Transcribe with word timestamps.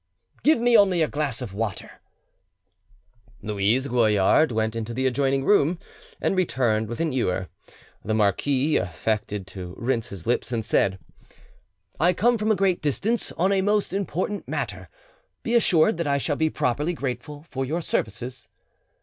"Give 0.41 0.57
me 0.57 0.75
only 0.75 1.03
a 1.03 1.07
glass 1.07 1.43
of 1.43 1.53
water." 1.53 2.01
Louise 3.43 3.87
Goillard 3.87 4.51
went 4.51 4.75
into 4.75 4.95
the 4.95 5.05
adjoining 5.05 5.45
room, 5.45 5.77
and 6.19 6.35
returned 6.35 6.87
with 6.89 6.99
an 6.99 7.11
ewer. 7.11 7.49
The 8.03 8.15
marquis 8.15 8.77
affected 8.77 9.45
to 9.45 9.75
rinse 9.77 10.07
his 10.07 10.25
lips, 10.25 10.51
and 10.51 10.65
said— 10.65 10.97
"I 11.99 12.13
come 12.13 12.39
from 12.39 12.49
a 12.51 12.55
great 12.55 12.81
distance 12.81 13.31
on 13.33 13.51
a 13.51 13.61
most 13.61 13.93
important 13.93 14.47
matter. 14.47 14.89
Be 15.43 15.53
assured 15.53 15.97
that 15.97 16.07
I 16.07 16.17
shall 16.17 16.35
be 16.35 16.49
properly 16.49 16.93
grateful 16.93 17.45
for 17.51 17.63
your 17.63 17.79
services." 17.81 18.49